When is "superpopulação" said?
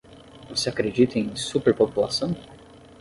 1.35-2.35